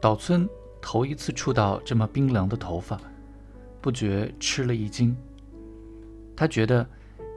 [0.00, 0.48] 岛村
[0.80, 2.98] 头一次触到这么冰凉的头发，
[3.82, 5.14] 不觉吃了一惊。
[6.34, 6.86] 他觉得，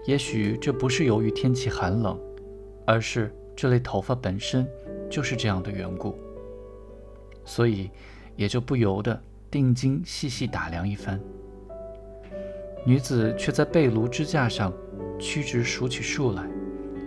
[0.06, 2.18] 也许这不是由于天气寒冷，
[2.88, 4.66] 而是这类头发本身
[5.10, 6.18] 就是这样的缘故。
[7.44, 7.92] 所以，
[8.38, 9.22] 也就不由得
[9.52, 11.20] 定睛细细打量一番。
[12.86, 14.72] 女子却在被炉支架上
[15.20, 16.50] 屈指数起数来，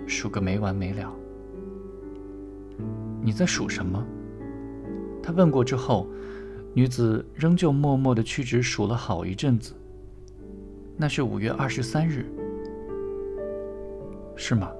[0.07, 1.11] 数个没完没了。
[3.23, 4.07] 你在数什么？
[5.27, 6.07] 他问过之后，
[6.73, 9.75] 女子仍旧默默的屈指数了好一阵子。
[10.97, 12.25] 那是五月二十三日，
[14.37, 14.71] 是吗？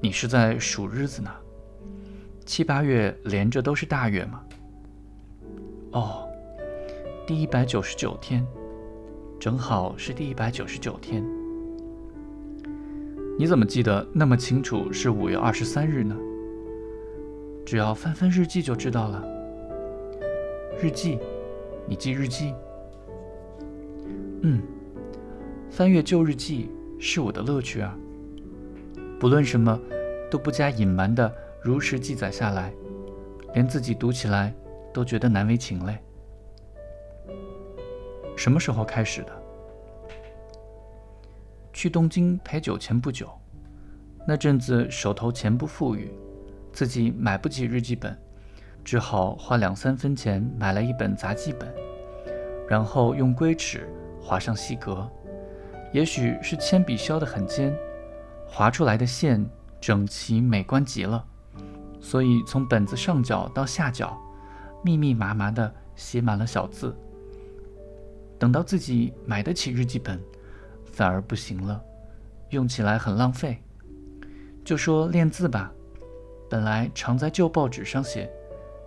[0.00, 1.30] 你是在数日子呢？
[2.44, 4.42] 七八月连着都是大月吗？
[5.92, 6.28] 哦，
[7.24, 8.44] 第一百九十九天，
[9.38, 11.24] 正好是第一百九十九天。
[13.38, 16.16] 你怎么记得那么清楚是五月二十三日呢？
[17.64, 19.24] 只要翻翻日记就知道了。
[20.84, 21.18] 日记，
[21.88, 22.52] 你记日记？
[24.42, 24.60] 嗯，
[25.70, 27.96] 翻阅旧日记是我的乐趣啊。
[29.18, 29.80] 不论什么，
[30.30, 32.70] 都不加隐瞒的如实记载下来，
[33.54, 34.54] 连自己读起来
[34.92, 35.98] 都觉得难为情嘞。
[38.36, 39.32] 什么时候开始的？
[41.72, 43.30] 去东京陪酒前不久，
[44.28, 46.12] 那阵子手头钱不富裕，
[46.74, 48.14] 自己买不起日记本。
[48.84, 51.72] 只好花两三分钱买了一本杂记本，
[52.68, 53.88] 然后用龟尺
[54.20, 55.10] 划上细格。
[55.92, 57.74] 也许是铅笔削得很尖，
[58.46, 59.44] 划出来的线
[59.80, 61.24] 整齐美观极了，
[62.00, 64.20] 所以从本子上角到下角，
[64.82, 66.94] 密密麻麻地写满了小字。
[68.38, 70.20] 等到自己买得起日记本，
[70.84, 71.80] 反而不行了，
[72.50, 73.62] 用起来很浪费。
[74.64, 75.72] 就说练字吧，
[76.50, 78.30] 本来常在旧报纸上写。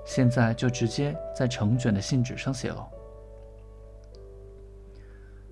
[0.08, 2.90] 现在就直接在成卷的信纸上写了，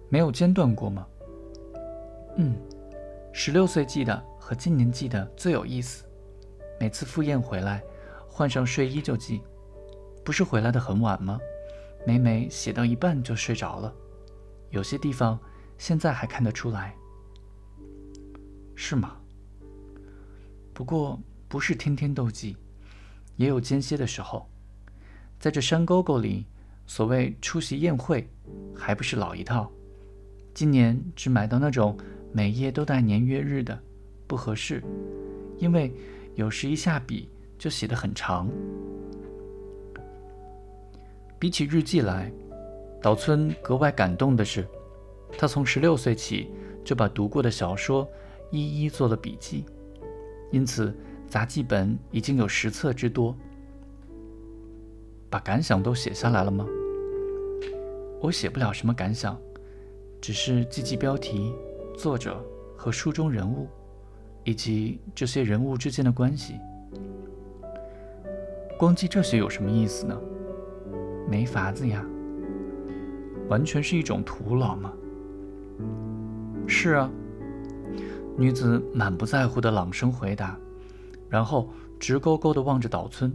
[0.08, 1.06] 没有间断过吗？
[2.38, 2.56] 嗯，
[3.34, 6.06] 十六岁记的和今年记的最有意思。
[6.80, 7.84] 每次赴宴回来，
[8.30, 9.42] 换上睡衣就记。
[10.24, 11.38] 不是回来的很晚吗？
[12.08, 13.94] 每每写到一半就睡着了。
[14.70, 15.38] 有些地方
[15.78, 16.96] 现在还看得出来。
[18.74, 19.18] 是吗？
[20.74, 22.56] 不过不是天天都记。
[23.38, 24.48] 也有间歇的时候，
[25.40, 26.46] 在这山沟沟里，
[26.88, 28.28] 所谓出席宴会，
[28.74, 29.70] 还不是老一套。
[30.54, 31.98] 今年只买到那种
[32.32, 33.78] 每页都带年月日的，
[34.26, 34.82] 不合适，
[35.58, 35.94] 因为
[36.36, 38.50] 有时一下笔就写得很长。
[41.38, 42.32] 比起日记来，
[43.02, 44.66] 岛村格外感动的是，
[45.38, 46.50] 他从十六岁起
[46.86, 48.08] 就把读过的小说
[48.50, 49.66] 一一做了笔记，
[50.52, 50.96] 因此。
[51.28, 53.36] 杂记本已经有十册之多，
[55.30, 56.66] 把感想都写下来了吗？
[58.22, 59.38] 我写不了什么感想，
[60.22, 61.54] 只是记记标题、
[61.98, 62.44] 作者
[62.76, 63.68] 和书中人物，
[64.44, 66.56] 以及这些人物之间的关系。
[68.78, 70.20] 光记这些有什么意思呢？
[71.30, 72.06] 没法子呀，
[73.50, 74.94] 完全是一种徒劳嘛。
[76.68, 77.12] 是啊，
[78.38, 80.58] 女子满不在乎的朗声回答。
[81.36, 81.68] 然后
[82.00, 83.30] 直勾勾地望着岛村。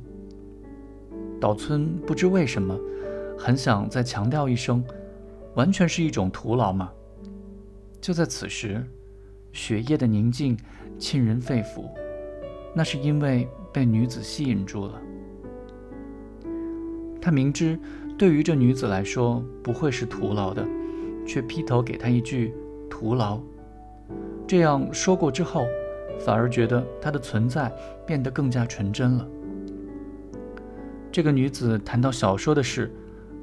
[1.39, 2.75] 岛村不知为什么，
[3.37, 4.83] 很想再强调一声
[5.55, 6.91] ：“完全是一种徒劳嘛。”
[8.01, 8.83] 就在此时，
[9.53, 10.57] 雪夜的宁静
[10.99, 11.91] 沁人肺腑，
[12.75, 14.95] 那是因为被女子吸引住了。
[17.21, 17.79] 他明知
[18.17, 20.67] 对于这女子来说不会是徒劳的，
[21.27, 22.55] 却劈头给她一句
[22.89, 23.39] “徒劳”。
[24.49, 25.67] 这样说过之后。
[26.25, 27.73] 反而觉得她的存在
[28.07, 29.27] 变得更加纯真了。
[31.13, 32.93] 这个女子谈到小说的事，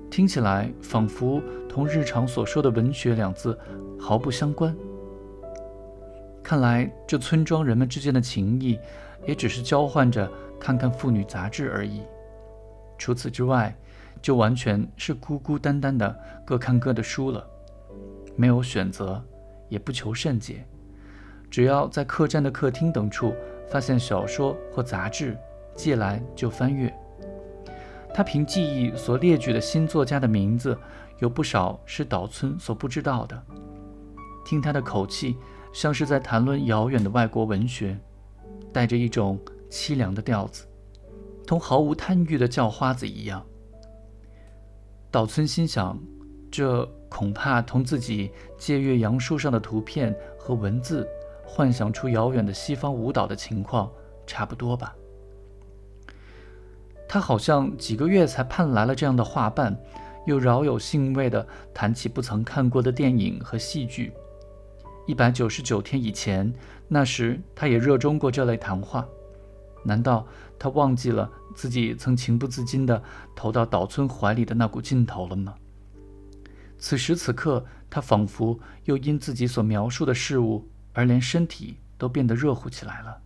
[0.10, 3.58] 听起来仿佛同日常所说的“文学”两字
[4.00, 4.74] 毫不相关。
[6.42, 8.80] 看来这村庄人们之间的情谊，
[9.26, 12.04] 也只是交换着看看妇女杂志而已。
[12.98, 13.76] 除此之外，
[14.22, 17.46] 就完全是孤孤单单的各看各的书了，
[18.38, 19.22] 没有选择，
[19.68, 20.66] 也不求甚解。
[21.50, 23.34] 只要在客栈的客厅等处
[23.68, 25.38] 发现小说或杂志，
[25.76, 26.94] 借来就翻阅。
[28.14, 30.78] 他凭记忆所列举的新作家的名字，
[31.20, 33.44] 有不少是岛村所不知道的。
[34.44, 35.36] 听他的口气，
[35.72, 37.98] 像是在谈论遥远的外国文学，
[38.74, 39.40] 带着一种
[39.70, 40.66] 凄凉的调子，
[41.46, 43.46] 同毫无贪欲的叫花子一样。
[45.12, 46.00] 岛村心想，
[46.50, 51.08] 这恐怕同自己借阅杨树上的图片和文字。
[51.48, 53.90] 幻想出遥远的西方舞蹈的情况
[54.28, 54.94] 差不多吧。
[57.08, 59.76] 他好像几个月才盼来了这样的画伴，
[60.26, 64.12] 又饶有兴味地谈起不曾看过的电影和戏剧。
[65.06, 66.54] 一百九十九天以前，
[66.90, 69.08] 那时他也热衷过这类谈话。
[69.86, 70.28] 难道
[70.60, 73.02] 他忘记了自己曾情不自禁地
[73.34, 75.56] 投到岛村怀里的那股劲头了吗？
[76.78, 80.68] 此时此刻，他仿佛又因自己所描述的事物
[80.98, 83.22] 而连身体都变得热乎起来了。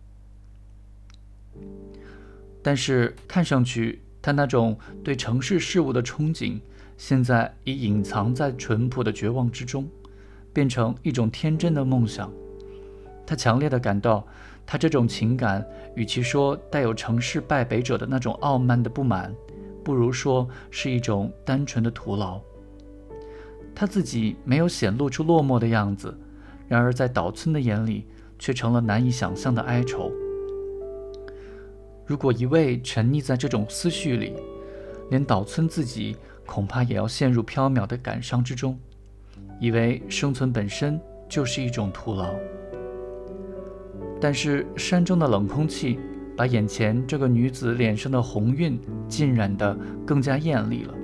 [2.62, 6.60] 但是看上去，他那种对城市事物的憧憬，
[6.98, 9.88] 现在已隐藏在淳朴的绝望之中，
[10.52, 12.30] 变成一种天真的梦想。
[13.26, 14.26] 他强烈的感到，
[14.66, 15.66] 他这种情感，
[15.96, 19.34] 与其说带有城市败北者的那种傲慢的不满，
[19.82, 22.38] 不如说是一种单纯的徒劳。
[23.74, 26.14] 他自己没有显露出落寞的样子，
[26.72, 28.06] 然而在岛村的眼里，
[28.38, 30.10] 却成了难以想象的哀愁。
[32.06, 34.32] 如果一味沉溺在这种思绪里，
[35.10, 36.16] 连岛村自己
[36.46, 38.80] 恐怕也要陷入飘渺的感伤之中，
[39.60, 40.98] 以为生存本身
[41.28, 42.32] 就是一种徒劳。
[44.18, 45.98] 但是山中的冷空气
[46.34, 49.76] 把眼前这个女子脸上的红晕浸染得
[50.06, 50.94] 更加艳丽了。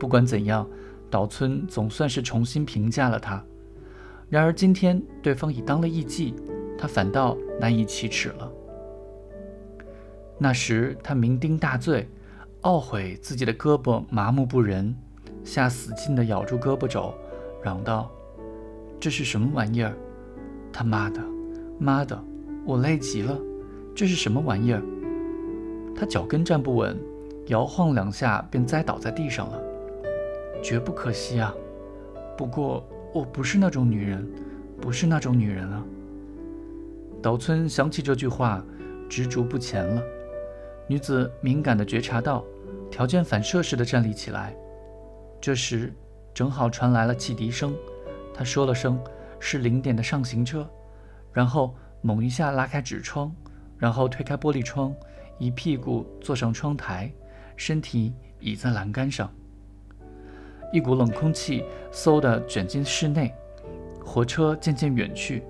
[0.00, 0.68] 不管怎样，
[1.08, 3.40] 岛村总算是重新评价了她。
[4.28, 6.34] 然而今天对方已当了艺妓，
[6.78, 8.50] 他反倒难以启齿了。
[10.38, 12.08] 那时他酩酊大醉，
[12.62, 14.94] 懊悔自己的胳膊麻木不仁，
[15.44, 17.14] 下死劲地咬住胳膊肘，
[17.62, 18.10] 嚷道
[18.98, 19.94] ：“这是什么玩意儿？
[20.72, 21.20] 他妈的，
[21.78, 22.20] 妈的，
[22.66, 23.38] 我累极了！
[23.94, 24.82] 这是什么玩意儿？”
[25.94, 26.98] 他脚跟站不稳，
[27.46, 29.62] 摇晃两下便栽倒在地上了。
[30.60, 31.54] 绝不可惜啊！
[32.36, 32.82] 不过
[33.14, 34.28] 我不是那种女人，
[34.80, 35.84] 不是那种女人啊！
[37.22, 38.60] 岛村想起这句话，
[39.08, 40.02] 执着不前了。
[40.88, 42.44] 女子敏感地觉察到，
[42.90, 44.52] 条件反射似的站立起来。
[45.40, 45.94] 这时，
[46.34, 47.72] 正好传来了汽笛声。
[48.34, 49.00] 她说了声
[49.38, 50.68] “是零点的上行车”，
[51.32, 51.72] 然后
[52.02, 53.32] 猛一下拉开纸窗，
[53.78, 54.92] 然后推开玻璃窗，
[55.38, 57.12] 一屁股坐上窗台，
[57.56, 59.32] 身体倚在栏杆上。
[60.74, 63.32] 一股冷空气嗖地卷进室内，
[64.04, 65.40] 火车渐渐远去，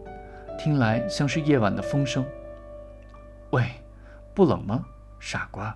[0.59, 2.23] 听来像是夜晚的风声。
[3.49, 3.65] 喂，
[4.35, 4.85] 不冷吗？
[5.19, 5.75] 傻瓜！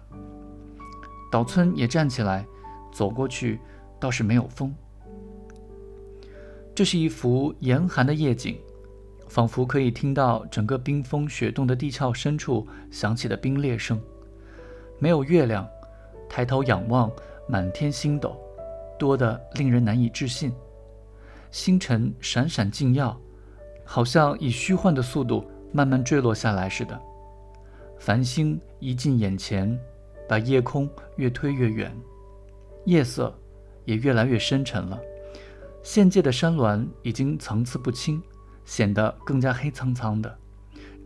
[1.33, 2.45] 岛村也站起来，
[2.93, 3.59] 走过去，
[3.99, 4.75] 倒是没有风。
[6.75, 8.61] 这是一幅严寒的夜景，
[9.29, 13.99] 仿佛可以听到整个冰封雪冻的地壳深处响起的冰裂声。
[14.99, 15.67] 没有月亮，
[16.29, 17.11] 抬头仰望，
[17.49, 18.39] 满天星斗，
[18.99, 20.53] 多得令人难以置信。
[21.51, 23.19] 星辰闪闪竞耀，
[23.85, 27.01] 好像以虚幻的速度慢慢坠落下来似的。
[27.99, 29.79] 繁星一近眼前，
[30.29, 31.97] 把夜空越推越远，
[32.85, 33.35] 夜色
[33.85, 35.01] 也越来越深沉了。
[35.83, 38.23] 现界的山峦已经层次不清，
[38.65, 40.39] 显得更加黑苍苍的，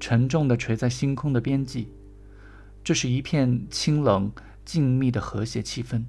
[0.00, 1.93] 沉重地垂在星空的边际。
[2.82, 4.32] 这是一片清冷
[4.65, 6.05] 静谧的和谐气氛。